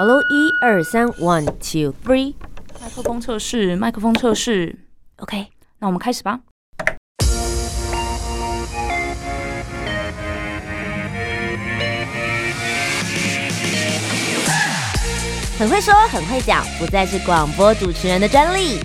[0.00, 2.34] Hello，一二三，One two three，
[2.80, 4.78] 麦克风测试，麦克风测试
[5.16, 5.48] ，OK，
[5.80, 6.38] 那我们开始吧。
[15.58, 18.78] 很会说，很会讲，不再是广播主持人的专利。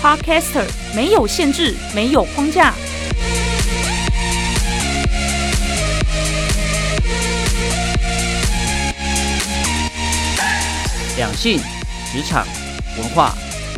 [0.00, 0.66] Podcaster
[0.96, 2.72] 没有限制，没有框架。
[11.20, 11.60] 两性、
[12.10, 12.46] 职场、
[12.96, 13.34] 文化、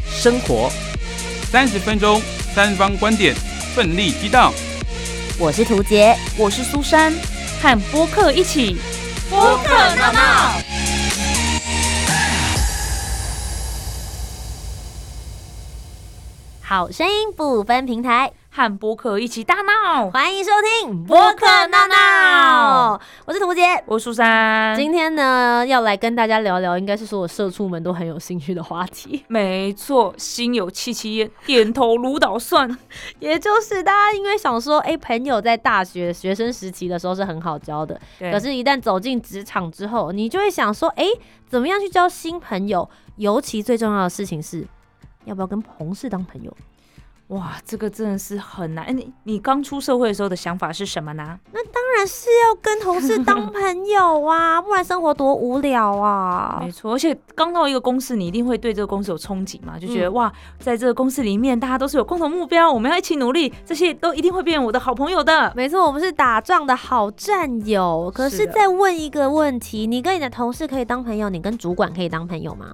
[0.09, 0.70] 生活，
[1.50, 2.23] 三十分钟，
[2.55, 3.34] 三方观点，
[3.74, 4.52] 奋力激荡。
[5.41, 7.12] 我是涂杰，我是苏珊，
[7.60, 8.77] 和播客一起
[9.28, 10.52] 播客闹闹。
[16.61, 20.09] 好声音不分平台，和播客一起大闹。
[20.12, 21.97] 欢迎收听播客闹闹。
[23.84, 24.74] 我是苏珊。
[24.74, 32.67] 今天呢要来跟大家聊聊，应该是所有社畜们都很有兴趣的话题， 没错，心有戚戚焉，点头如捣蒜。
[33.20, 41.05] 也就是大家因为想说，哎、朋友在大学学生时期的时候是很好交的，可是，一旦走进职场之后，你就会想说，哎、
[41.47, 42.89] 怎么样去交新朋友？
[43.17, 44.67] 尤其最重要的事情是，
[45.27, 46.56] 要不要跟同事当朋友？
[47.33, 48.84] 哇，这个真的是很难。
[48.84, 51.39] 哎你你刚出社会的时候的想法是什么呢？
[51.52, 56.70] 那当然是要跟同事当 朋友啊，不然生活多无聊啊没！
[56.70, 65.50] 错，而且刚到一个公司，你一定会对这个公司有憧憬嘛，就觉得、嗯哇，在这个公司里面，大家都是有共同目标，我们要一起努力，这些都一定会变成我的好朋友的。
[65.56, 68.12] 没错，我们是打仗的好战友。
[68.14, 72.72] 可是再问一个问题：你跟你的同事可以当朋友，你跟主管可以当朋友吗？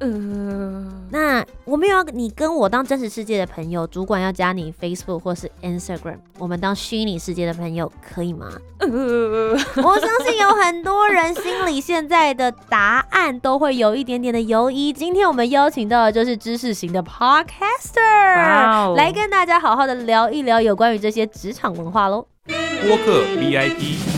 [0.00, 8.48] 呃，那我没有要你跟我当真实世界的朋友，主管要加你 Facebook 或是 Instagram，我们当虚拟世界的朋友可以吗？
[8.78, 14.92] 呃，我相信有很多人心里现在的答案都会有一点点的犹疑。
[14.92, 22.24] 今天我们邀请到的就是知识型的 Podcaster，、来跟大家好好的聊一聊有关于这些职场文化喽。
[22.46, 24.17] 播客 VIP，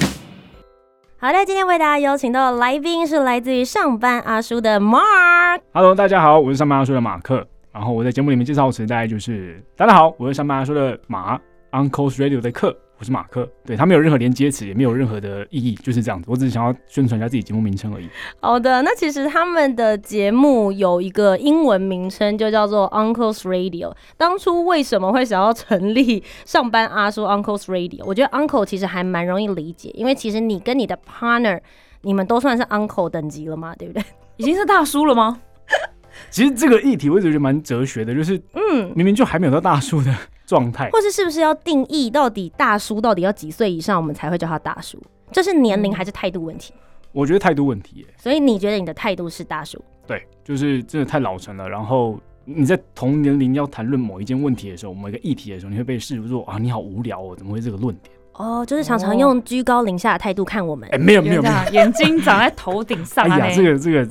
[1.22, 5.60] 好的，今天为大家邀请到的来宾是来自于上班阿叔的 Mark。
[5.70, 7.46] Hello，大家好，我是上班阿叔的马克。
[7.70, 11.38] 然后我在节目里面介绍词大概就是：大家好，我是上班阿叔的马
[11.72, 13.50] Uncle's Radio 的克，我是马克。
[13.64, 16.26] 对他没有任何连接词，也没有任何的意义，就是这样子。
[16.30, 18.06] 我只是想要宣传一下自己节目名称而已。
[18.40, 23.94] 好的，那其实他们的节目有一个英文名称，就叫做 Uncle's Radio。
[24.18, 28.04] 当初为什么会想要成立上班阿叔 Uncle's Radio？
[28.04, 31.58] 我觉得 Uncle 其实还蛮容易理解，因为其实你跟你的 partner，
[32.02, 34.04] 你们都算是 Uncle 等级了嘛，对不对？
[34.36, 35.40] 已经是大叔了吗？
[36.28, 40.14] 其实这个议题我一直觉得蛮哲学的，就是嗯，明明就还没有到大叔的
[40.50, 45.00] 状态，或是是不是要定义到底大叔到底要几岁以上，我们才会叫他大叔？
[45.30, 46.74] 这是年龄还是态度问题？
[47.12, 48.06] 我觉得态度问题耶。
[48.18, 49.80] 所以你觉得你的态度是大叔？
[50.08, 51.68] 对，就是真的太老成了。
[51.68, 58.12] 然后你在同年龄要谈论某一件问题的时候，某一个议题的时候，你会被视作啊你好无聊哦，怎么会这个论点？
[58.32, 60.98] 哦，就是常常哦用居高临下的态度看我们哎、。
[60.98, 63.36] 没有没有没有，眼睛长在头顶上啊！
[63.36, 64.06] 哎呀，这个这个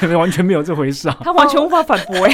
[0.00, 1.16] 这个完全没有这回事啊！
[1.22, 2.32] 他完全无法反驳哎。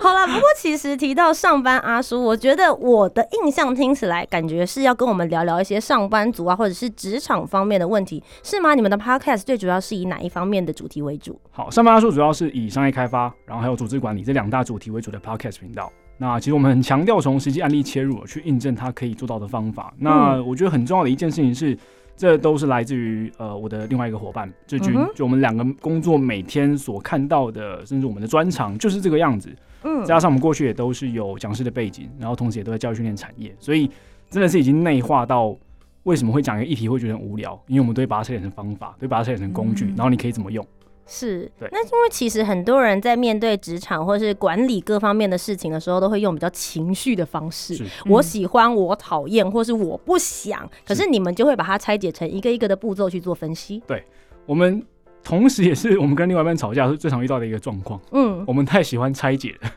[0.00, 8.74] 好啦，不过其实提到上班阿叔，我觉得我的印象听起来感觉是要跟我们聊聊一些上班族啊，或者是职场方面的问题，是吗？
[8.74, 11.40] 你们的 podcast 最主要是以哪一方面的主题为主？
[11.50, 15.92] 好，上班阿叔主要是以商业开发，然后还有组织管理这两大主题为主的 podcast 频道。
[16.18, 19.94] 那其实我们很强调从实际案例切入，去印证它可以做到的方法。
[19.98, 21.78] 那我觉得很重要的一件事情是，
[22.16, 29.48] 这都是来自于呃我的另外一个伙伴志军，就我们两个工作每天所看到的，甚至我们的专长就是这个样子。
[29.84, 33.88] 嗯加上我们过去也都是有讲师的背景，然后同时也都在教育训练产业，所以
[34.28, 35.56] 真的是已经内化到
[36.02, 40.66] 为什么会讲一个议题会觉得很无聊，因为我们都会把它拆解成方法，都会把它拆解成工具，嗯然后你可以怎么用。
[41.10, 47.82] 是对，那因为其实很多人在面对职场或是管理各方面的事情的时候，都会用比较情绪的方式。
[48.04, 53.82] 我喜欢，我讨厌，或是我不想，可是你们就会把它拆解成一个一个的步骤去做分析。
[53.86, 54.04] 对
[54.44, 54.84] 我们
[55.24, 59.70] 同时也是我们跟另外一半吵架是最常遇到的一个状况，嗯，我们太喜欢拆解了。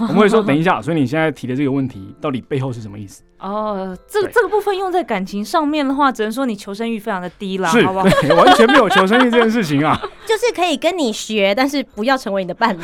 [0.00, 3.22] 我们会说，等一下，所以你现在提的这个问题到底背后是什么意思？
[3.38, 8.04] 哦，这这个部分用在感情上面的话，只能说你求生欲非常的低啦，是好不好？
[8.36, 10.00] 完全没有求生欲这件事情啊。
[10.24, 12.80] 就是可以跟你学，但是不要成为你的伴侣。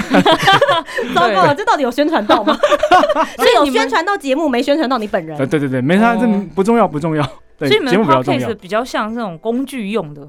[1.15, 2.59] 糟糕了，这到底有宣传到吗？
[3.37, 5.47] 所以有宣传到节目，没宣传到你本人对。
[5.47, 7.23] 对对对，没啥，这哦不重要不重要。
[7.57, 8.55] 对所以，你们的节目比较重要 podcast。
[8.57, 10.29] 比较像这种工具用的。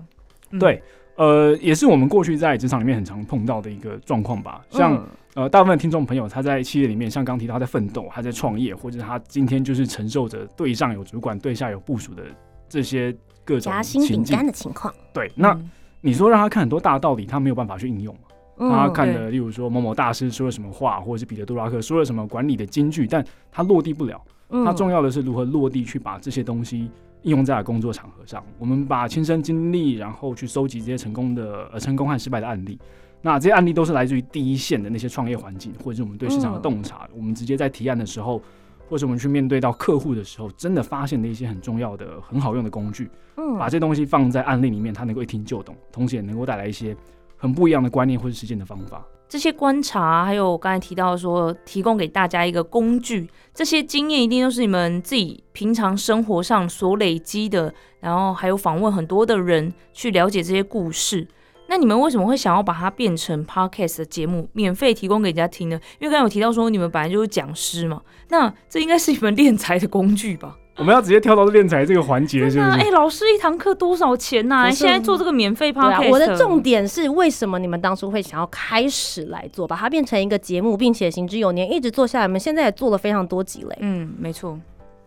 [0.51, 0.81] 嗯对，
[1.15, 4.61] 呃，也是我们过去在职场里面很常碰到的一个状况吧。
[4.69, 12.23] 像、嗯呃，大部分听众朋友他在企业里面，像刚提到他在奋斗，他在创业，或者他今天就是承受着对上有主管、对下有部署的
[12.67, 13.15] 这些
[13.45, 14.45] 各种夹心饼干。
[14.45, 15.69] 的情况，对，那嗯
[16.01, 18.21] 你说让他看很多大道理，他没有办法去应用嘛。
[18.57, 24.21] 他看的，例如说某某大师说了什么话，或者是彼得·杜拉克说了什么管理的金句，但他落地不了。
[24.49, 26.89] 嗯他重要的是如何落地去把这些东西
[27.21, 28.43] 应用在工作场合上。
[28.57, 32.79] 我们把亲身经历，然后去收集这些成功的呃成功和失败的案例。
[33.21, 37.07] 那这些案例都是来自于第一线的那些创业环境，或者是我们对市场的洞察。
[37.15, 38.41] 我们直接在提案的时候，
[38.87, 46.95] 或者我们去面对到客户的时候，真的发现的一些很重要的、很好用的工具，嗯把这东西放在案例里面，它能够一听就懂，同时也能够带来一些
[47.35, 49.05] 很不一样的观念或者实践的方法。
[49.27, 61.27] 这些观察，还有我刚才提到说，提供给大家一个工具，这些经验一定都是你们自己平常生活上所累积的，然后还有访问很多的人去了解这些故事。
[61.69, 65.79] 那你们为什么会想要把它变成 podcast 的节目，免费提供给人家听呢？
[65.99, 70.57] 因为刚才有提到说你们本来就是讲师嘛，那这应该是你们练财的工具吧？
[70.77, 72.91] 我们要直接跳到练财这个环节，是不是？
[72.91, 82.25] 老师一堂课多少钱呐、不是现在做这个免费 podcast，，我的重点是为什么你们当初会想要开始来做，把它变成一个节目，并且行之有年，一直做下来。
[82.25, 83.77] 我们现在也做了非常多集嘞。
[83.81, 84.57] 嗯，没错，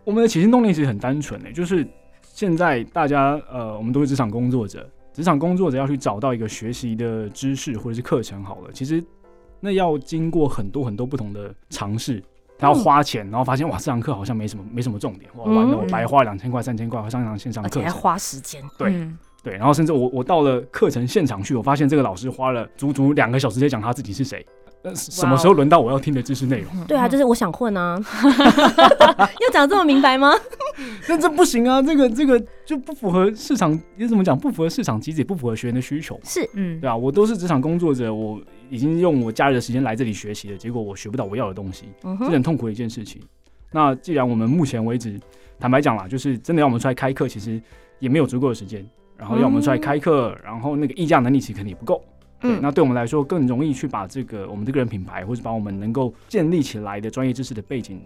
[0.03, 1.85] 我们的起心动念其实很单纯诶、就是
[2.21, 9.01] 现在大家呃，我们都是职场工作者，职场工作者要去找到一个学习的知识或者是课程好了，其实
[9.59, 12.21] 那要经过很多很多不同的尝试。
[12.55, 15.79] 他要花钱，然后发现哇，这堂课好像没什么没什么重点，哇，完了，嗯。
[15.79, 19.17] 我白花两千块、三千块上一堂线上而且还，花时间，对嗯。
[19.43, 24.45] 对，然后甚至我我到了课程现场去，我发现这个老师花了足足两个小时在讲他自己是谁，
[24.83, 26.85] 呃，什么时候轮到我要听的知识内容？
[26.85, 27.97] 对啊，就是我想混啊，
[29.41, 30.33] 要讲这么明白吗？
[31.07, 34.37] 那这不行啊，这个这个就不符合市场，你怎么讲？
[34.37, 43.21] 不符合市场机制，也不符合学员的需求，是，嗯对啊，我都是职场工作者，我已经用我假日的时间来这里学习了，结果我学不到我要的东西，嗯哼，是很痛苦的一件事情。
[43.71, 45.19] 那既然我们目前为止，
[45.59, 47.61] 坦白讲啦，就是真的要我们出来开课，其实
[47.99, 48.85] 也没有足够的时间，
[49.17, 52.03] 然后要我们出来开课，然后那个议价能力其实肯定也不够。
[52.61, 58.01] 那对我们来说更容易去把这个我们这个人品牌，或者把我们能够建立起来的专业知识的背景，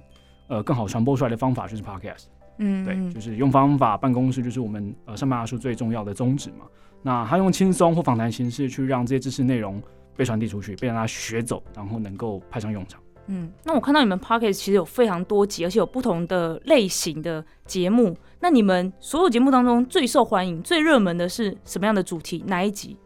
[0.48, 2.25] 呃，更好传播出来的方法就是 podcast。
[2.60, 6.66] 嗯对，就是用方法办公室，就是我们呃上班阿叔最重要的宗旨嘛。
[7.04, 9.81] 那他用轻松或访谈形式去让这些知识内容
[10.16, 13.00] 被传递出去，被让他学走，然后能够派上用场。
[13.28, 18.18] 嗯，那我看到你们 p o c k e t 其实有非常多集，而且有不同的类型的节目。
[18.40, 22.44] 那你们所有节目当中最受欢迎、最热门的是什么样的主题？
[22.48, 22.98] 哪一集？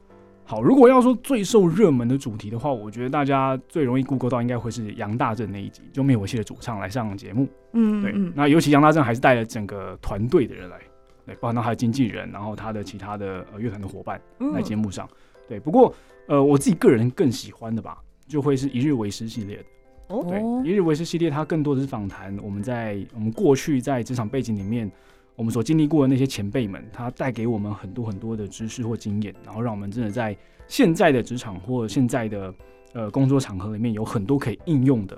[0.51, 7.45] 好，如果要说最受热门的主题的话，我觉得大家最容易 Google 到应该会是杨大正那一集，就灭火器的主唱来上节目。
[7.45, 10.77] 对，嗯对那尤其杨大正还是带了整个团队的人来，
[11.25, 15.07] 对，包含到他的经纪人，然后他的其他的呃乐团的伙伴嗯来节目上。
[15.48, 15.95] 对，不过
[16.27, 19.63] 呃我自己个人更喜欢的吧，就会是一日为师系列的。
[20.09, 24.92] 哦对，哦一日为师系列它更多的是访谈我们在我们过去在职场背景里面，
[25.36, 30.36] 我们所经历过的那些前辈们，他带给我们很多很多的知识或经验，然后让我们真的在
[30.68, 32.54] 现在的职场或现在的
[32.94, 35.18] 呃工作场合里面有很多可以应用的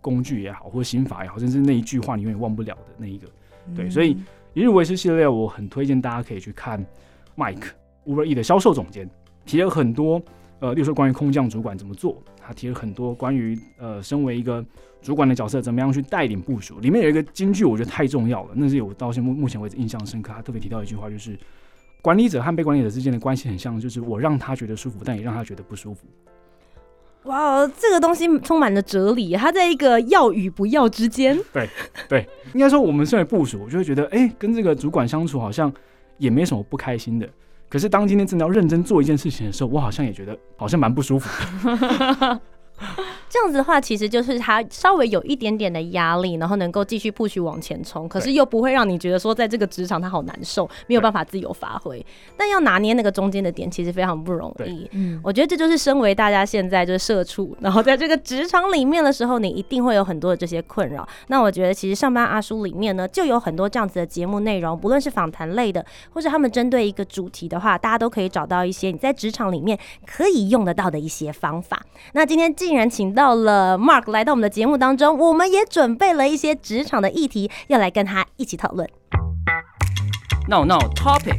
[0.00, 3.26] 工具也好，或心法也好，甚至那一句话你永远忘不了的那一个。
[3.74, 4.16] 对所以
[4.54, 6.84] 一日为师系列，我很推荐大家可以去看
[7.36, 7.68] Mike
[8.06, 9.08] Uber E 的销售总监
[9.44, 10.22] 提了很多，
[10.60, 14.64] 呃，例如说关于空降主管怎么做，他提了很多关于呃，身为一个
[15.00, 16.80] 主管的角色怎么样去带领部署。
[16.80, 20.32] 里面有一个金句，我觉得太重要了，那是我到现目目前为止印象深刻。
[20.34, 21.38] 他特别提到一句话，就是
[22.02, 26.06] 管理者和被管理者之间的关系很像，就是我让他觉得舒服，但也让他觉得不舒服。
[27.24, 31.38] 哇哦，这个东西充满了哲理，它在一个要与不要之间。
[32.08, 35.70] 对，应该说我们身为部署，我就会觉得，哎、跟这个主管相处好像
[36.16, 37.28] 也没什么不开心的。
[37.68, 41.28] 可是当今天真的要认真做一件事情的时候，我好像也觉得好像蛮不舒服。
[43.28, 52.04] 这样子的话，其实就是他稍微有一点点的压力，然后能够继续不许往前冲，可是又不会让你觉得说在这个职场他好难受，没有办法自由发挥。
[52.36, 54.88] 但要拿捏那个中间的点，其实非常不容易。
[54.92, 61.06] 嗯我觉得这就是身为大家现在就是社畜，然后在这个职场里面的时候，你一定会有很多的这些困扰。
[61.26, 71.84] 那我觉得其实上班阿叔里面呢，就有很多这样子的节目内容，不论是访谈类的，或是他们针对一个主题的话，大家都可以找到一些你在职场里面可以用得到的一些方法。
[72.12, 78.88] 那今天既然请到了 Mark 来到我们的节目当中，我们也准备了一些职场的议题，要来跟他一起讨论。
[80.48, 81.36] 闹闹 Topic。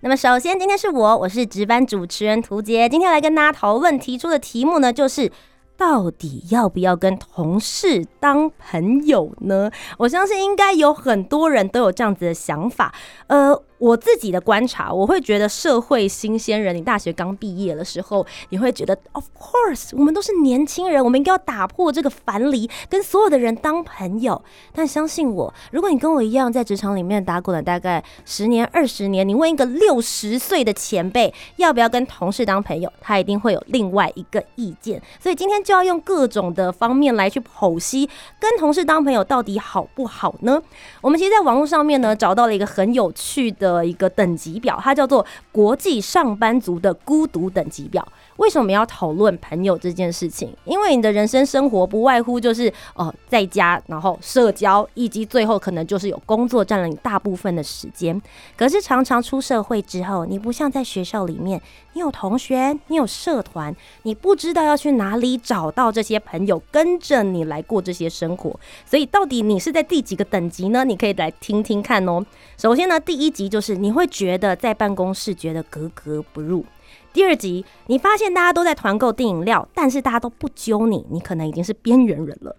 [0.00, 2.88] 那么首先，今天是我，我是值班主持人涂杰。
[2.88, 5.30] 今天来跟大家讨论提出的题目呢，就是
[5.76, 9.70] 到底要不要跟同事当朋友呢？
[9.98, 12.94] 我相信应该有很多人都有这样子的想法。
[13.26, 24.42] 呃，我自己的观察，我会觉得社会新鲜人，你大学刚毕业的时候，你会觉得，of course，我们都是年轻人，我们应该要打破这个樊篱，跟所有的人当朋友。
[24.72, 35.00] 但相信我，如果你跟我一样在职场里面打滚了大概十年、二十年，你问一个六十岁的前辈要不要跟同事当朋友，他一定会有另外一个意见。
[35.20, 40.60] 所以今天就要用各种的方面来去剖析，跟同事当朋友到底好不好呢？
[41.00, 43.67] 我们其实在网络上面呢找到了一个很有趣的。
[43.74, 48.06] 的一个等级表，它叫做国际上班族的孤独等级表。
[48.36, 50.54] 为什么要讨论朋友这件事情？
[50.64, 58.20] 因为你的人生生活不外乎就是哦，在家，然后社交，以及最后可能就是有工作占了你大部分的时间。
[58.56, 61.60] 可是常常出社会之后，你不像在学校里面，
[61.98, 63.74] 你有同学，你有社团，
[64.04, 68.60] 你不知道要去哪里找到这些朋友跟着你来过这些生活。
[68.86, 70.84] 所以到底你是在第几个等级呢？
[70.84, 72.24] 你可以来听听看哦。
[72.56, 76.64] 首先呢，第一集就是你会觉得在办公室觉得格格不入。
[77.12, 82.54] 第二集，你发现大家都在团购订饮料，但是大家都不揪你，你可能已经是边缘人了。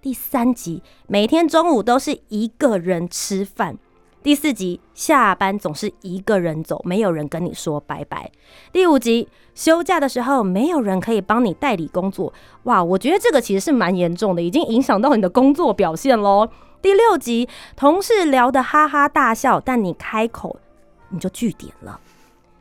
[0.00, 3.78] 第三集，每天中午都是一个人吃饭。
[4.22, 8.30] 第四集，下班总是一个人走，没有人跟你说拜拜。
[8.70, 12.32] 第五集，休假的时候没有人可以帮你代理工作。
[12.62, 16.48] 哇，我觉得这个其实是蛮严重的，已经影响到你的工作表现喽。
[16.80, 20.56] 第六集，同事聊得哈哈大笑，但你开口
[21.08, 21.98] 你就据点了。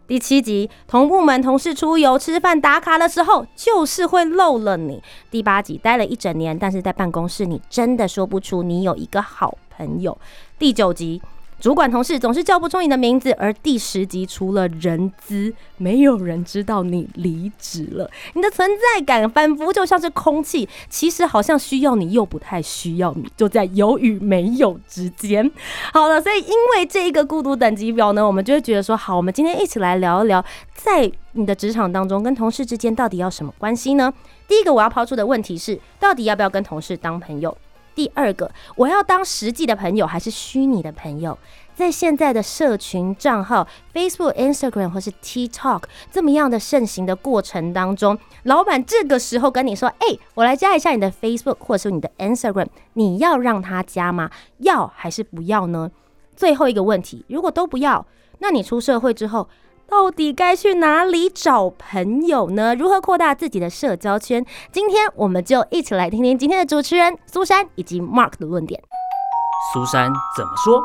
[0.08, 5.00] 第七集，同部门同事出游吃饭打卡的时候，就是会漏了你。
[5.30, 10.18] 第八集，待了一整年，但是在办公室你真的说不出你有一个好朋友。
[10.58, 11.22] 第九集。
[11.62, 18.10] 主管同事总是叫不出你的名字，而第十集除了人资，没有人知道你离职了。
[18.34, 25.51] 你的存在感仿佛就像是空气，其实好像需要你，又不太需要你，就在有与没有之间。
[25.94, 34.12] 好了，所以因为这一个孤独等级表呢，我们就会觉得说，好，我们今天一起来聊一聊，在你的职场当中，跟同事之间到底要什么关系呢？
[34.48, 37.56] 第一个我要抛出的问题是，到底要不要跟同事当朋友？
[38.01, 41.38] 第二个，我要当实际的朋友还是虚拟的朋友？
[41.75, 54.31] 在现在的社群账号 Facebook、Instagram 或是 TikTok 这么样的盛行的过程当中，老板这个时候跟你说：“哎，我来加一下你的 Facebook 或者是你的 Instagram，你要让他加吗？
[54.58, 55.91] 要还是不要呢？”
[56.36, 58.03] 最后一个问题，如果都不要，
[58.39, 59.48] 那你出社会之后。
[59.91, 62.74] 到底该去哪里找朋友呢？
[62.74, 64.43] 如何扩大自己的社交圈？
[64.71, 68.81] 今天我们就一起来听听今天的主持人苏珊以及 Mark 的论点。
[69.74, 70.81] 苏珊怎么说？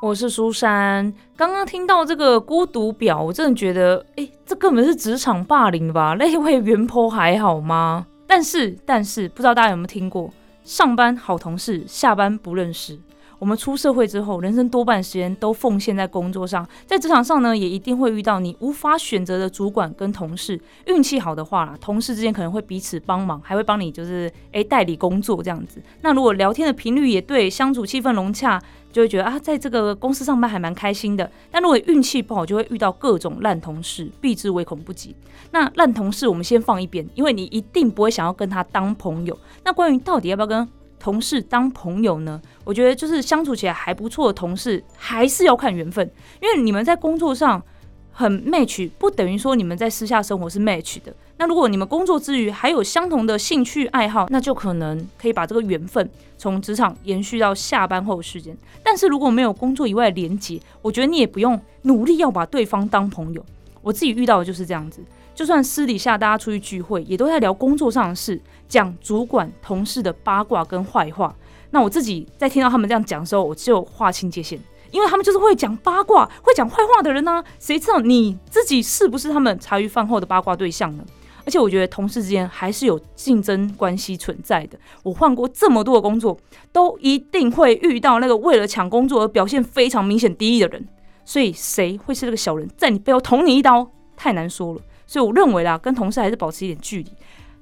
[0.00, 1.12] 我是苏珊。
[1.36, 6.16] 刚刚听到这个孤独表，我真的觉得，哎，这根本是职场霸凌吧？
[6.18, 8.06] 那位原坡还好吗？
[8.26, 10.32] 但是，但是，不知道大家有没有听过，
[10.64, 12.98] 上班好同事，下班不认识。
[13.38, 20.60] 我们出社会之后，人生多半时间都奉献在工作上，在职场上呢，也一定会遇到你无法选择的主管跟同事。
[20.86, 25.82] 运气好的话，同事之间可能会彼此帮忙，还会帮你就是诶代理工作这样子。
[26.00, 28.60] 那如果聊天的频率也对，相处气氛融洽，
[28.92, 31.28] 就会觉得啊，在这个公司上班还蛮开心的。
[31.50, 35.14] 但如果运气不好，就会遇到各种烂同事，避之唯恐不及。
[35.50, 39.36] 那烂同事我们先放一边，因为你一定不会想要跟他当朋友。
[39.64, 40.68] 那关于到底要不要跟？
[41.04, 46.10] 同事当朋友呢，我觉得就是相处起来还不错的同事，还是要看缘分。
[46.40, 47.62] 因为你们在工作上
[48.10, 51.14] 很 match，不等于说你们在私下生活是 match 的。
[51.36, 56.08] 那如果你们工作之余还有相同的兴趣爱好，那就可能可以把这个缘分
[56.38, 58.56] 从职场延续到下班后时间。
[58.82, 63.44] 但是如果没有工作以外的连接，我觉得你也不用努力要把对方当朋友。
[63.82, 65.02] 我自己遇到的就是这样子。
[65.34, 71.34] 就算私底下大家出去聚会，也都在聊工作上的事，讲主管同事的八卦跟坏话。
[71.70, 74.58] 那我自己在听到他们这样讲的时候，我就划清界限，
[74.90, 77.42] 因为他们就是会讲八卦、会讲坏话的人呢。
[77.58, 81.04] 谁知道你自己是不是他们茶余饭后的八卦对象呢？
[81.46, 84.78] 而且我觉得同事之间还是有竞争关系存在的。
[85.02, 86.38] 我换过这么多的工作，
[86.72, 90.88] 都一定会遇到那个为了抢工作而表现非常明显低意的人。
[91.26, 94.80] 所以谁会是那个小人，在你背后捅你一刀，太难说了。
[95.06, 97.10] 所以我认为啦，跟同事还是保持一点距离，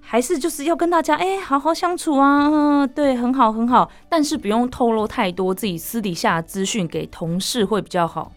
[0.05, 8.31] 还是就是要跟大家哎好好相处啊，对，很好很好，但是不用透露太多自己私底下的资讯给同事会比较好。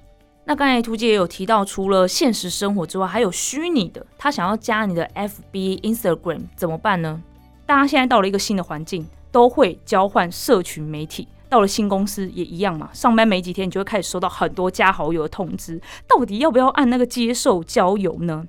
[0.46, 7.22] 那刚才图姐也有提到，除了现实生活之外，还有虚拟的，他想要加你的 FB、Instagram 怎么办呢？
[7.66, 18.46] 大家现在到了一个新的环境，都会交换社群媒体，到了新公司也一样嘛，上班没几天，你就会开始收到很多加好友的通知，到底要不要按那个接受交友呢？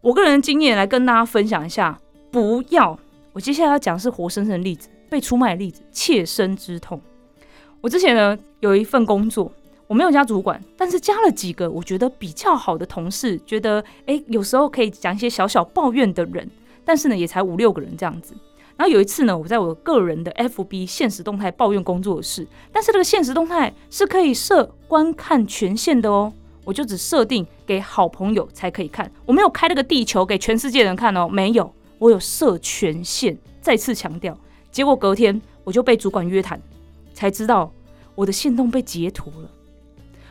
[0.00, 2.00] 我个人的经验来跟大家分享一下，
[2.30, 2.98] 不要。
[3.32, 7.00] 我接下来要讲是活生生的例子，被出卖的例子，切身之痛。
[7.80, 9.50] 我之前呢有一份工作，
[9.86, 16.48] 我没有加主管，但是加了几个我觉得比较好的同事，觉得诶有时候可以讲一些小小抱怨的人，
[16.84, 18.34] 但是呢也才五六个人这样子。
[18.76, 26.32] 然后有一次呢，我在我个人的 FB 现实动态抱怨工作的事，但是这个现实动态是可以设观看权限的哦，
[26.64, 34.36] 我就只设定给好朋友才可以看，我没有开那个地球给全世界人看哦，没有，我有设权限，再次强调。
[34.72, 36.58] 结果隔天我就被主管约谈，
[37.12, 37.70] 才知道
[38.14, 39.50] 我的线动被截图了。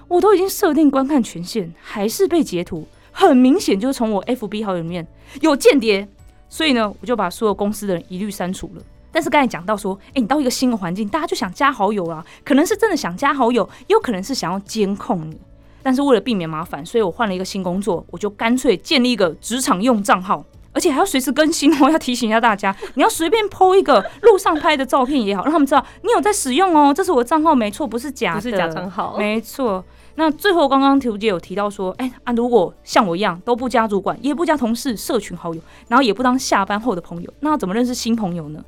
[0.08, 5.08] 我都已经设定观看权限，还是被截图，很明显就是从我 FB 好友里面
[5.42, 6.08] 有间谍。
[6.50, 8.82] 所以呢，我就把所有公司的人一律删除了。
[9.12, 15.38] 但是刚才讲到说，哎，你到一个新的环境，大家就想加好友啊，可能是真的想加好友，也有可能是想要监控你。
[15.84, 21.90] 但是为了避免麻烦，所以我换了一个新工作，我就干脆建立一个职场用账号，而且还要随时更新哦。
[21.90, 26.94] 要提醒一下大家，你要随便 PO 一个路上拍的照片也好，让他们知道你有在使用哦。
[26.94, 29.84] 这是我的账号，没错，不是假的，不是假账号，没错。
[30.16, 38.62] 那最后，刚刚图姐有提到说，哎啊，如果像我一样都不加主管，也不加同事、社群好友，然后也不当下班后的朋友，那要怎么认识新朋友呢？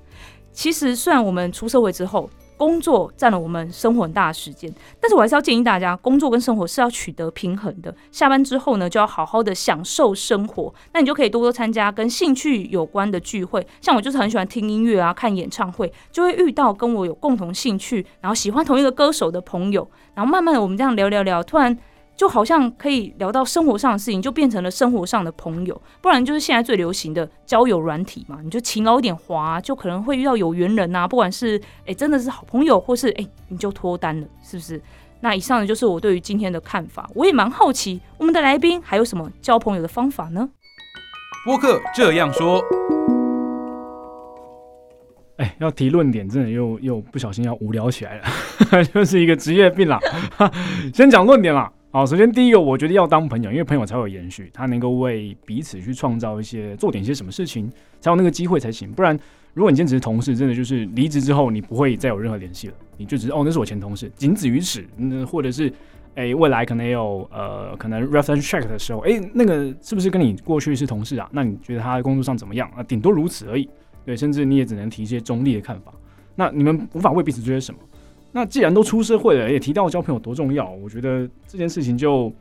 [0.53, 2.29] 其实，虽然我们出社会之后，
[2.62, 7.91] 工作占了我们生活很大的时间，但是我还是要建议大家，工作跟生活是要取得平衡的。
[8.12, 10.72] 下班之后呢，就要好好的享受生活。
[10.94, 21.75] 那你就可以多多参加跟兴趣有关的聚会，像我就是很喜欢听音乐啊、看演唱会，就会遇到跟我有共同兴趣，然后喜欢同一个歌手的朋友，然后慢慢的我们这样聊聊聊，突然。
[22.22, 25.82] 就好像可以聊到生活上的事情，就变成了生活上的朋友。
[26.04, 31.08] 不然就是现在最流行的交友软体嘛，你就勤劳一点滑，就可能会遇到有缘人呐。
[31.08, 34.80] 不管是哎真的是好朋友，或是哎你就脱单了，是不是？
[35.22, 37.10] 那以上呢就是我对于今天的看法。
[37.16, 40.48] 我也蛮好奇，我们的来宾还有什么交朋友的方法呢？
[41.44, 42.62] 播客这样说，
[45.38, 50.00] 哎，要提论点，真的又又不小心要无聊起来了， 就是一个职业病了。
[50.94, 51.74] 先讲论点啦。
[51.93, 57.69] 好，首先第一个，我觉得要当朋友，因为朋友才有延续，他能够为彼此去创造一些做点些什么事情，
[58.00, 58.89] 才有那个机会才行。
[58.93, 59.13] 不然，
[59.53, 64.81] 如果你今天只是同事，真的就是离职之后你不会再有任何联系了，你就只是哦，那是我前同事，仅止于此。
[64.95, 65.69] 那或者是，
[66.15, 71.30] 哎，未来可能有呃，可能 reference check 的时候，哎，那个是不是跟你过去是同事啊？
[71.34, 72.82] 那你觉得他在工作上怎么样啊？
[72.82, 73.69] 顶多如此而已。
[74.06, 75.93] 对，甚至你也只能提一些中立的看法。
[76.36, 77.82] 那你们无法为彼此做些什么。
[78.32, 82.32] 那既然都出社会了，也提到交朋友多重要，我觉得这件事情就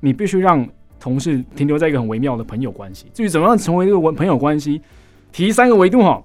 [0.00, 0.66] 你必须让
[0.98, 3.06] 同事停留在一个很微妙的朋友关系。
[3.12, 4.80] 至于怎么样成为一个朋朋友关系，
[5.30, 6.22] 提三个维度哈：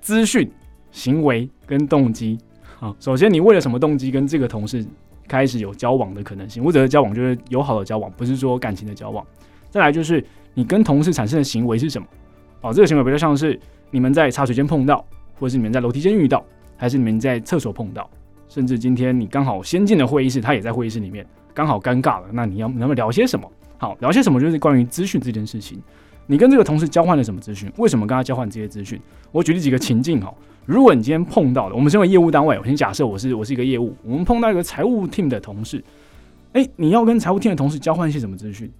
[0.00, 0.50] 资讯、
[0.90, 2.38] 行为跟动机。
[2.78, 4.84] 好，首先你为了什么动机跟这个同事
[5.28, 6.62] 开始有交往的可能性？
[6.64, 9.24] 我指的交往就是友好的交往，不是说感情的交往。
[9.70, 12.08] 再来就是你跟同事产生的行为是什么？
[12.62, 13.58] 哦，这个行为比较像是
[13.90, 15.04] 你们在茶水间碰到，
[15.38, 16.44] 或者是你们在楼梯间遇到，
[16.76, 18.10] 还是你们在厕所碰到？
[18.50, 22.26] 甚至今天你刚好先进的会议室，他也在会议室里面，刚好尴尬了。
[22.32, 23.50] 那你要能不能聊些什么？
[23.78, 25.80] 好，聊些什么就是关于资讯这件事情。
[26.26, 27.72] 你跟这个同事交换了什么资讯？
[27.78, 29.00] 为什么跟他交换这些资讯？
[29.30, 30.34] 我举例几个情境哈。
[30.66, 35.82] 如果你今天碰到了，我们身为业务单位，我先假设我是我是一个业务，我们碰到一个财务 team 的同事，
[36.52, 38.70] 诶，你要跟财务 team 的同事交换一些什么资讯？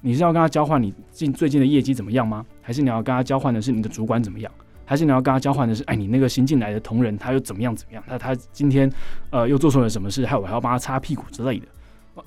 [0.00, 2.44] 你是要跟他交换你近最近的业绩怎么样吗？
[2.62, 4.50] 还是你要跟他交换的是你的主管怎么样？
[4.84, 8.02] 还是你要跟他交换的是，哎，你那个新进来的同仁他又怎么样怎么样？
[8.06, 8.90] 他他今天
[9.30, 10.26] 呃又做错了什么事？
[10.26, 11.66] 还有我还要帮他擦屁股之类的。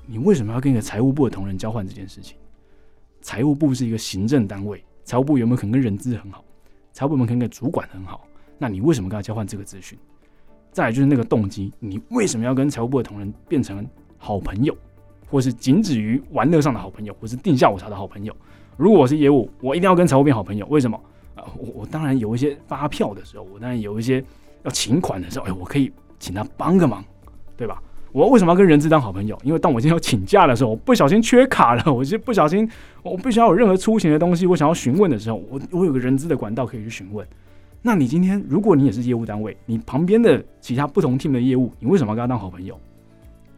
[0.05, 2.37] 你为什么要跟一个财务部的同仁交换这件事情？
[3.21, 6.43] 财务部是一个行政单位，财务部有没有可能跟人资很好？
[6.91, 8.25] 财务部有没有可能跟主管很好？
[8.57, 9.97] 那你为什么跟他交换这个资讯？
[10.71, 13.87] 再来就是那个动机，你为什么要跟财务部的同仁变成
[14.17, 14.75] 好朋友，
[15.29, 18.35] 或是仅止于玩乐上的好朋友，或是定下午茶的好朋友？
[18.77, 20.99] 如果我是业务，我一定要跟财务变好朋友，为什么？
[21.35, 24.23] 啊，我我当然有一些发票的时候，我当然有一些
[24.63, 27.03] 要请款的时候，哎，我可以请他帮个忙，
[27.57, 27.81] 对吧？
[28.11, 29.37] 我为什么要跟人资当好朋友？
[29.43, 32.65] 因为当我今天要请假的时候，我不小心缺卡了，我就不小心，
[33.03, 37.27] 我不需要有任何出行的东西，我想要询问的时候，我我有个人资的管道可以去询问。
[37.81, 42.79] 那你今天如果你也是业务单位，你旁边的其他不同 team 的业务，你为什么要跟他当好朋友？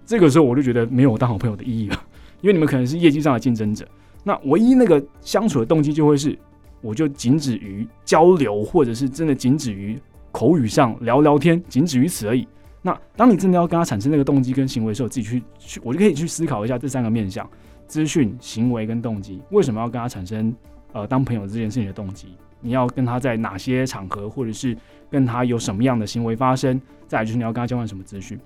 [0.07, 2.03] 这个时候我就觉得没有当好朋友的意义了，
[2.41, 3.87] 因为你们可能是业绩上的竞争者，
[4.23, 6.37] 那唯一那个相处的动机就会是。
[6.81, 9.99] 我就仅止于交流，或者是真的仅止于
[10.31, 12.47] 口语上聊聊天，仅止于此而已。
[12.81, 17.49] 那当你真的要跟他产生那个动机跟行为的时候，自己去去，我就可以去思考一下这三个面向：
[17.87, 19.41] 资讯、行为跟动机。
[19.51, 20.55] 为什么要跟他产生
[20.93, 22.27] 呃当朋友这件事情的动机？
[22.61, 24.77] 你要跟他在哪些场合，或者是
[25.09, 26.79] 跟他有什么样的行为发生？
[27.07, 28.39] 再来就是你要跟他交换什么资讯？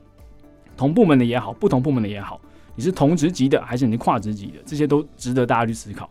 [0.75, 2.39] 同部门的也好，不同部门的也好，
[2.75, 4.59] 你是同职级的还是你是跨职级的？
[4.65, 6.09] 这些都值得大家去思考。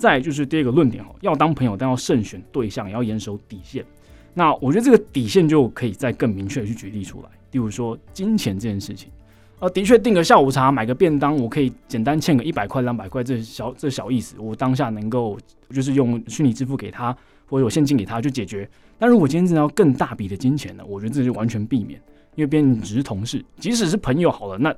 [0.00, 3.84] 再就是第二个论点哈，要当朋友，但要慎选对象，也要严守底线。
[4.32, 7.28] 那我觉得这个底线就可以再更明确的去举例出来。
[7.52, 9.10] 例如说金钱这件事情，
[9.58, 17.14] 呃，的确订个下午茶，买个便当，我可以简单欠个一百块、两百块，这小这小意思，我当下能够就是用虚拟支付给他，
[17.46, 18.66] 或者有现金给他就解决。
[18.98, 22.00] 但如果今天真的要更大笔的金钱呢，我觉得这就完全避免，
[22.36, 24.74] 因为毕竟只是同事，即使是朋友好了，那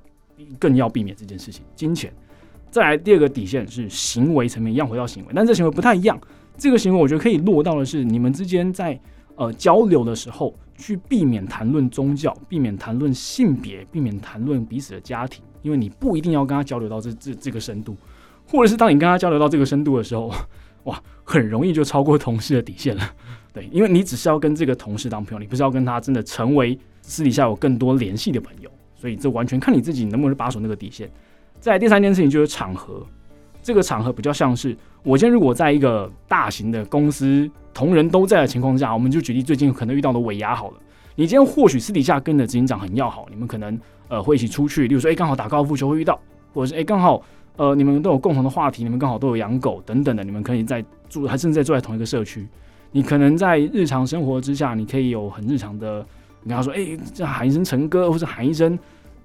[0.59, 1.63] 更要避免这件事情。
[1.77, 2.13] 金钱，
[2.73, 6.21] 再来第二个底线是行为层面，一样回到行为，但这行为不太一样。
[6.59, 8.99] 这个行为我觉得可以落到的是你们之间在
[9.37, 10.53] 呃交流的时候。
[10.75, 17.95] 去避免谈论宗教，避免谈论性别，避免谈论彼此的家庭，因为你不一定要跟他交流到这这这个深度，
[18.49, 20.33] 或者是当你跟他交流到这个深度的时候，
[20.85, 23.15] 哇，很容易就超过同事的底线了。
[23.53, 31.09] 对，因为你只是要跟这个同事当朋友，你不是要跟他真的成为私底下有更多联系的朋友，所以这完全看你自己能不能把守那个底线。
[31.63, 33.01] 再第三件事情就是场合，
[33.63, 37.49] 这个场合比较像是我今天如果在一个大型的公司。
[37.75, 40.77] 同仁都在的情况下，我们就举例最近可能遇到的尾牙好了。
[41.15, 46.21] 你今天或许私底下跟你的执行长很要好，你们可能呃会一起出去，例如说哎刚好打高尔夫球会遇到，
[46.53, 47.23] 或者是哎刚好
[47.57, 52.47] 呃你们都有共同的话题，你们刚好都有养狗等等的，你们可以在住还甚至在住在同一个社区。
[52.91, 56.05] 你可能在日常生活之下，你可以有很日常的，
[56.43, 58.79] 你跟他说哎这喊一声陈哥，或者喊一声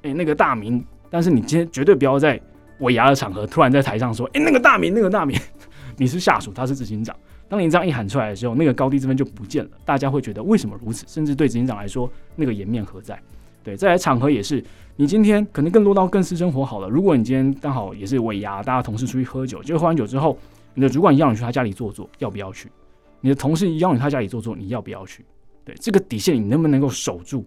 [0.03, 2.39] 哎那个大名，但是你今天绝对不要在
[2.79, 5.39] 尾牙的场合突然在台上说哎那个大名那个大名，
[5.97, 7.15] 你是下属，他是执行长。
[7.49, 9.71] 当你这样一喊出来的时候，那个高低之分就不见了。
[9.85, 11.05] 大家会觉得为什么如此？
[11.07, 13.17] 甚至对执行长来说，那个颜面何在？
[13.63, 14.63] 对，再来场合也是，
[14.95, 16.89] 你今天可能更落到更私生活好了。
[16.89, 20.37] 如果你今天刚好也是尾牙，大家同事出去喝酒，结果喝完酒之后，
[20.73, 22.69] 你的主管邀你去他家里坐坐，要不要去？
[23.21, 25.25] 你的同事邀你他家里坐坐，你要不要去？
[25.65, 27.45] 对，这个底线你能不能够守住？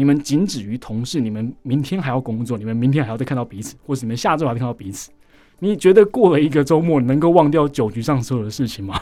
[0.00, 5.10] 你们仅止于同事，你们明天还要工作，你们明天还要再看到彼此，或是你们下周还要看到彼此？
[5.58, 8.98] 你觉得过了一个周末，你能够忘掉酒局上所有的事情吗？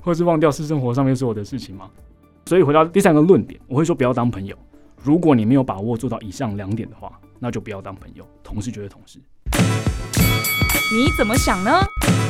[0.00, 1.90] 或是忘掉私生活上面所有的事情吗？
[2.48, 4.56] 所以回到第三个论点，我会说不要当朋友。
[5.04, 8.26] 如果你没有把握做到以上两点的话，那就不要当朋友。
[8.42, 9.18] 同事就是同事。
[9.52, 11.70] 你怎么想呢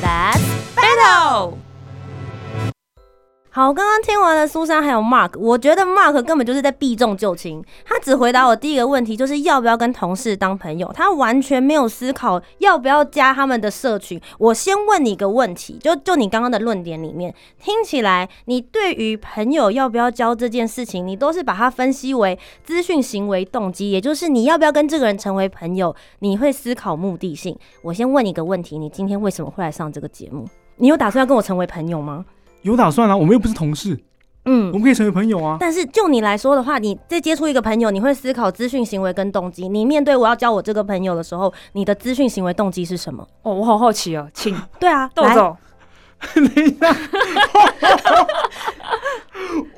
[0.03, 0.42] ？Let's
[0.75, 1.69] battle。
[3.53, 14.21] 好，刚刚听完了苏珊还有 Mark，我觉得 Mark 根本就是在避重就轻，他只回答我第一个问题，就是要不要跟同事当朋友，他完全没有思考要不要加他们的社群。
[14.39, 27.59] 我先问你一个问题，就就你刚刚的论点里面，听起来你对于朋友要不要交这件事情，你都是把它分析为资讯行为动机，也就是你要不要跟这个人成为朋友，你会思考目的性。
[27.83, 30.47] 我先问你一个问题，你今天为什么会来上这个节目？
[30.77, 32.25] 你有打算要跟我成为朋友吗？
[32.62, 33.99] 有打算啊，我们又不是同事，
[34.44, 35.57] 嗯，我们可以成为朋友啊。
[35.59, 39.68] 但是就你来说的话，你在接触一个朋友，你会思考资讯行为跟动机。
[39.68, 43.27] 你面对我要交我这个朋友的时候，你的资讯行为动机是什么？
[43.42, 45.57] 哦，我好好奇哦，请对啊，豆豆，
[46.35, 46.96] 等一下，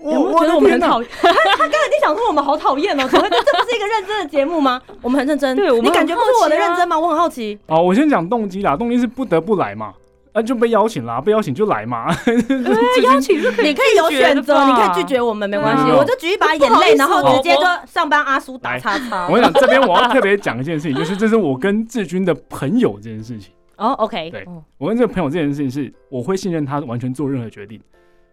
[0.03, 1.11] 我我觉得我们很讨厌。
[1.21, 4.83] 他他刚才你想说我们好讨厌哦，怎么 这不是一个认真的节目吗？
[5.01, 6.99] 我们很认真，对，你感觉不是我的认真吗？
[6.99, 7.57] 我很好奇。
[7.66, 9.95] 哦，我先讲动机啦，动机是不得不来嘛。
[10.33, 12.12] 啊，就被邀请啦，被邀请就来嘛。
[12.25, 15.90] 对，邀请是可以，你可以有选择，你可以拒绝我们，没关系。
[15.92, 19.27] 我就举一把眼泪，然后直接就上班阿叔打叉叉。
[19.29, 23.53] 我跟你讲，这边我要特别讲一件事情，就是这是我跟志军的朋友这件事情。
[23.77, 24.47] 哦，OK，对
[24.79, 27.81] 我跟这个朋友这件事情，是我会信任他完全做任何决定，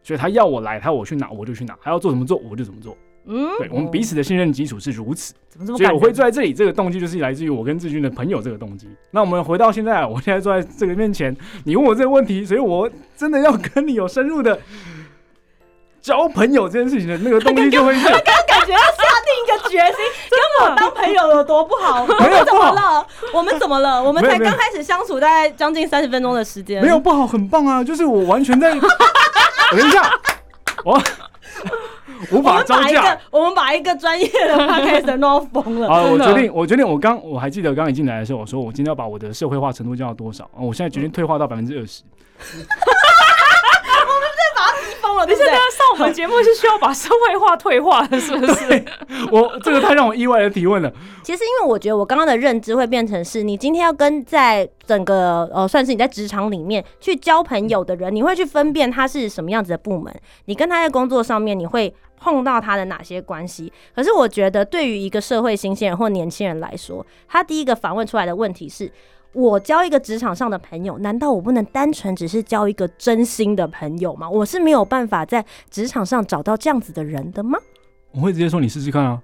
[0.03, 2.95] 所以他要我来，他要我去哪我就去哪，他要做什么做我就怎么做。
[3.25, 5.33] 嗯，对我们彼此的信任基础是如此，
[5.77, 6.53] 所以我会坐在这里。
[6.53, 8.87] 这个动机就是来自于我跟志军的朋友这个动机。
[9.11, 14.59] 那我们回到现在，我现在坐在这个面前，你问我这个问题，所以我真的要跟你有深入的
[16.01, 19.95] 交朋友这件事情的那个动机就会是， 刚刚感觉要下定一个决心，
[20.31, 22.01] 跟我当朋友有多不好？
[22.03, 23.07] 我们怎么了？
[23.33, 24.01] 我们怎么了？
[24.01, 27.83] 我们才刚开始相处，大概将近三十分钟的时间，没有不好，很棒啊！
[27.83, 30.09] 就是我完全在，等一下，
[30.83, 30.99] 我。
[32.31, 33.17] 无法招架。
[33.31, 35.87] 我们把一个专业的 podcast 弄疯了。
[35.87, 40.49] 啊，我决定，我决定，我刚我还记得刚一进来的时候，我说我今天要把我的社会化程度降到多少？
[40.57, 42.03] 我现在决定退化到百分之二十。
[42.41, 45.25] 我们在把他逼疯了。
[45.25, 45.59] 你现在上
[45.93, 48.85] 我们节目是需要把社会化退化的，是不是？
[49.31, 50.91] 我这个太让我意外的提问了。
[51.21, 60.13] 其实，因为我觉得我刚刚的认知会变成是，你今天要跟在整个呃，算是你在职场里面去交朋友的人，你会去分辨他是什么样子的部门，
[60.45, 61.93] 你跟他在工作上面你会。
[62.19, 63.71] 碰到他的哪些关系？
[63.95, 68.91] 可是我觉得，对于一个社会新鲜人或年轻人来说，他第一个反问出来的问题是：
[69.33, 74.29] 我交一个职场上的朋友，难道我不能单纯只是交一个真心的朋友吗？
[74.29, 77.57] 我是没有办法在职场上找到这样子的人的吗？
[78.11, 79.21] 我会直接说你试试看啊。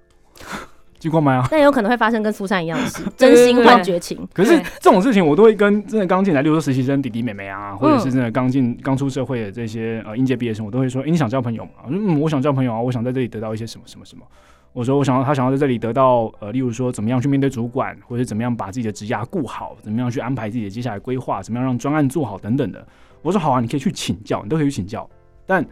[0.98, 4.26] 激光麦啊，但有可能会发生跟苏珊一样的事， 真心换绝情。
[4.32, 11.70] 可是这种事情，我都会跟真的刚进来，例如说实习生弟弟妹妹啊，或者是真的刚进刚出社会的这些呃应届毕业生，我都会说：哎，你想交朋友吗？
[11.88, 14.24] 嗯，我想交朋友啊，我想在这里得到一些什么什么什么。
[14.72, 22.86] 我说我想要他想要在这里得到呃，例如说怎么样去面对主管，或者怎么样把自己的职涯顾好，怎么样去安排自己的接下来规划，怎么样让专案做好等等的。
[23.22, 25.08] 我说好啊，你可以去请教，你都可以去请教。
[25.46, 25.64] 但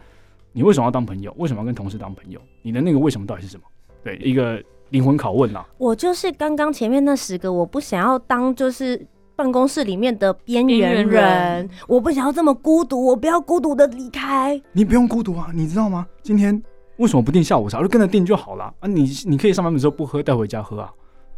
[0.53, 1.31] 你为什么要当朋友？
[1.37, 2.41] 为什么要跟同事当朋友？
[2.63, 3.63] 你的那个为什么到底是什么？
[4.03, 5.65] 对，一个灵魂拷问啦。
[5.77, 14.61] 我就是刚刚前面那十个，我不想要当就是办公室里面的边缘人人，我不想要这么孤独，我不要孤独的离开。
[14.71, 16.05] 你不用孤独啊，你知道吗？
[16.21, 16.61] 今天
[16.97, 17.81] 为什么不订下午茶？
[17.81, 18.87] 就跟着订就好了啊！
[18.87, 20.91] 你你可以上班的时候不喝，带回家喝啊。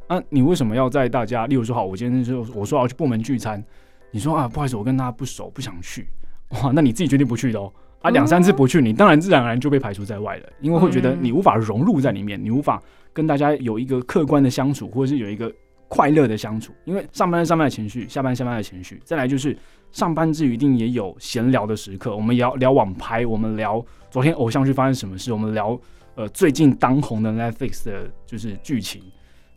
[0.07, 3.63] 啊，你为什么要在大家，例如说好，我今天就我说要去部门聚餐，
[4.11, 6.07] 你说啊，不好意思，我跟大家不熟，不想去。
[6.49, 7.73] 哇，那你自己决定不去的哦。
[8.07, 15.53] 啊，两三次不去，你当然自然而然就被排除在外了，因为会觉得你无法融入在里面，你无法跟大家有一个客观的相处，或者是有一个
[15.89, 16.71] 快乐的相处。
[16.85, 19.57] 因为上班上班的情绪，下班下班的情绪，再来就是
[19.91, 25.77] 上班之余一定也有闲聊的时刻，我们聊聊网拍，我们聊昨天偶像剧发生什么事，我们聊
[26.15, 29.03] 呃最近当红的 Netflix 的就是剧情。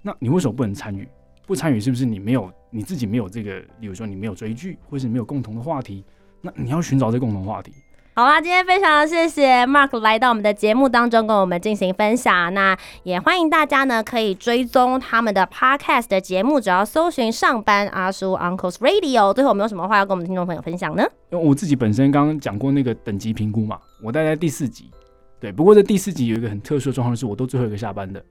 [0.02, 1.06] 那你为什么不能参与？
[1.46, 6.04] 不参与是不是你没有你自己没有这个，比如说你没有追剧，或是你没有共同的话题？
[6.40, 7.72] 那你要寻找这共同话题。
[8.12, 12.52] 好啦，今天非常谢谢 Mark 来到我们的节目当中，跟我们进行分享。
[12.52, 19.32] 那也欢迎大家呢，可以追踪他们的 Podcast 的节目，只要搜寻“上班阿叔 Uncle's Radio”。
[19.32, 21.04] 最后，有没有什么话要跟我们听众朋友分享呢？
[21.30, 24.90] 因为我自己本身刚刚讲过那个等级评估嘛，我大概第四级，
[25.40, 25.52] 对。
[25.52, 28.22] 不过这第四级有一个很特殊的状况，是我都最后一个下班的，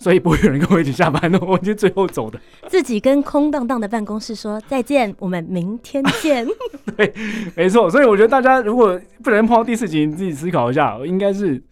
[0.00, 2.40] 所以不会有人跟我一起下班的，我是最后走的。
[2.68, 6.46] 自己跟空荡荡的办公室说再见，我们明天见。
[6.96, 7.12] 对
[7.54, 11.62] 没错，所以我觉得大家如果不小心碰到第四集，你自己思考一下，应该是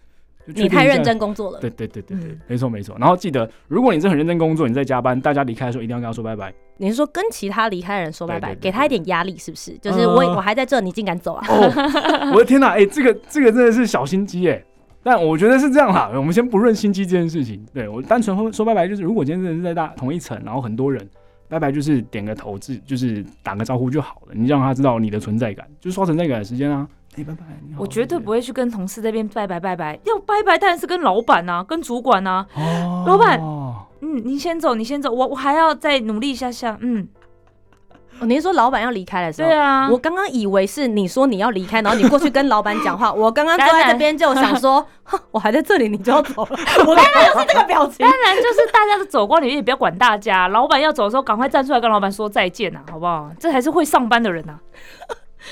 [0.44, 1.02] 你太认。
[1.02, 1.58] 真工作了。
[1.58, 2.94] 对对对对对，嗯没错没错。
[3.00, 6.52] 然后记得，如果你是很认真工作，你在加班，大家离开的时候一定要跟他说拜拜。
[6.76, 9.72] 你是说跟其他离开的人说拜拜，给他一点压力，是不是？
[9.78, 11.46] 就是我、呃我还在这，你竟敢走啊？
[11.48, 14.62] 哦，我的天哪，哎、这个这个真的是小心机哎。
[15.02, 21.08] 但我觉得是这样啦，我们先不论心机这件事情，对我单纯说说拜拜，就是如果今天真的是在大同一层，然后很多人，
[21.48, 26.86] 拜拜就是点个头，字就是打个招呼就好了，你让他知道你的存在感，就是刷存在感的时间啊。
[27.16, 33.40] 哎、拜拜，你好我绝对不会去跟同事那边拜拜拜拜，要拜拜当然是跟老板呐、跟主管呐、哦，老板
[34.00, 36.78] 嗯，你先走，你先走，我我还要再努力一下下。
[36.80, 37.08] 嗯，
[38.20, 39.48] 哦你是说老板要离开的时候？
[39.48, 43.12] 对啊，我刚刚以为是你说你要离开，然后你过去跟老板讲话。
[43.14, 46.58] 我刚刚坐在这边就想说， 哼我还在这里，你就要走了。
[46.86, 48.10] 我刚刚就是这个表情当。
[48.10, 50.48] 然就是大家都走光，你也不要管大家。
[50.48, 53.30] 老板要走的时候，赶快站出来跟老板说再见呐、好不好？
[53.38, 54.58] 这才是会上班的人呐、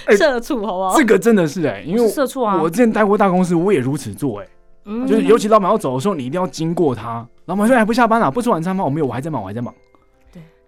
[0.06, 1.04] 哎社畜，好不好这？
[1.04, 2.58] 个真的是哎、因为社畜啊。
[2.60, 4.46] 我之前待过大公司，我也如此做哎、
[4.84, 7.26] 嗯就是尤其老板要走的时候，你一定要经过他。
[7.46, 8.28] 老板说：“还不下班啊？
[8.28, 9.72] 不吃晚餐吗？”我没有，我还在忙，我还在忙。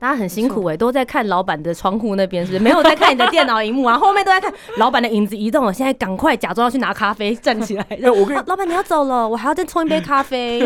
[0.00, 3.98] 大家很辛苦哎、都在看老板的窗户那边，是不是 没有在看你的电脑荧幕啊？
[3.98, 7.84] 后面都在看老板的影子移动了，现在赶快假装要去拿咖啡，站起来。
[8.02, 10.60] 哎、我可以啊老板你要走了，我还要再冲一杯咖啡。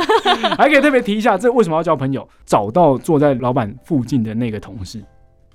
[0.56, 2.26] 还可以特别提一下，这为什么要交朋友？
[2.46, 5.02] 找到坐在老板附近的那个同事，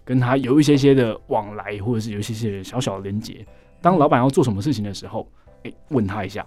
[0.03, 3.43] 跟他有一些些的往来，或者是有一些些小小的连接。
[3.81, 5.27] 当老板要做什么事情的时候，
[5.63, 6.45] 哎、问他一下。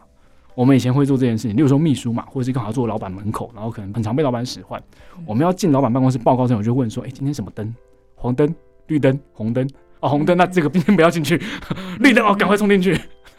[0.59, 4.83] 我们以前会做这件事情，例如说秘书嘛，或者是刚好坐老板门口，然后可能很常被老板使唤。
[5.25, 7.73] 我们要进老板办公室报告之前，我就问说：“哎、今天什么灯？
[8.17, 8.53] 黄灯、
[8.89, 9.71] 绿灯、红灯？
[10.01, 11.41] 哦，红灯，那这个今天不要进去。
[12.01, 13.01] 绿灯哦，赶快冲进去。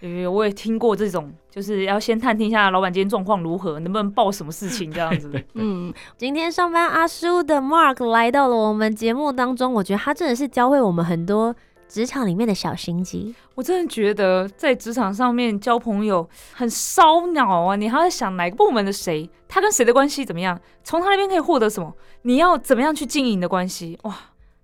[0.00, 5.30] 对，我也听过这种，就是要先探听一下老板今天状况如何，能不能报什么事情这样子。
[5.54, 11.54] 嗯，今天上班阿叔的 Mark 来到了我们节目当中，我觉得他真的是教会我们很多
[11.88, 13.34] 职场里面的小心机。
[13.54, 17.74] 我真的觉得在职场上面交朋友很烧脑啊！
[17.74, 23.98] 你还要想哪个部门的谁，他跟谁的关系怎么样，从他那边可以获得什么，你要怎么样去经营你的关系？
[24.02, 24.14] 哇，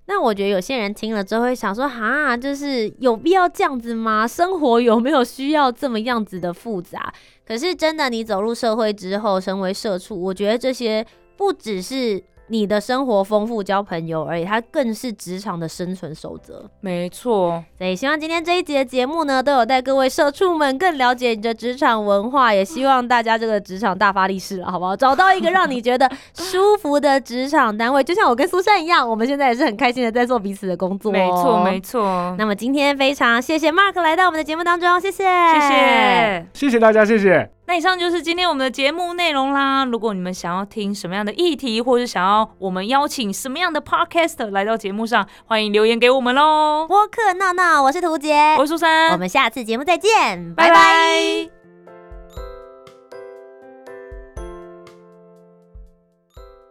[0.06, 4.28] 那我觉得有些人听了之后会想说，哈，就是有必要这样子吗？
[4.28, 7.12] 生活有没有需要这么样子的复杂？
[7.46, 11.04] 可是真的，你走入社会之后，身为社畜，我觉得这些
[11.36, 16.68] 不只是你的生活丰富交朋友而已，它更是职场的生存守则。
[16.80, 24.94] 没错，所以希望今天这一集的节目呢，都有带各位社畜们更了解你的职场文化，也希望大家这个职场大发利市了，好不好？
[24.94, 31.80] 找到一个让你觉得舒服的职场单位，就像我跟苏珊一样，我们现在也是很开心的在做彼此的工作、 没错，没。
[31.80, 32.34] 错。
[32.38, 36.46] 那么今天非常谢谢 Mark 来到我们的节目当中，谢谢，谢谢。
[36.52, 37.50] 谢谢大家，谢谢。
[37.66, 39.86] 那以上就是今天我们的节目内容啦。
[39.86, 46.84] 如果你们想要听什么样的议题，或是想要我们邀请什么样的 podcast 来到节目上，欢迎留言给我们喽。
[46.86, 51.50] 播客闹闹，我是涂杰我，是苏珊，我们下次节目再见，拜拜拜拜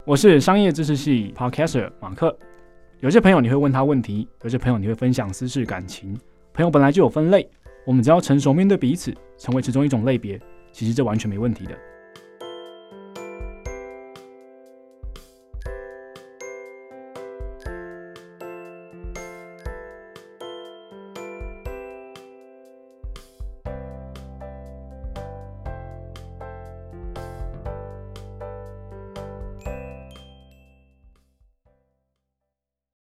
[0.06, 2.38] 我是商业知识系 Podcaster 马克。
[2.99, 6.15] 有些朋友你会问他问题，有些朋友你会分享私事感情。
[6.53, 7.49] 朋友本来就有分类，
[7.84, 10.39] 我们只要成熟面对彼此，成为其中一种类别，
[10.74, 11.92] 其实这完全没问题的。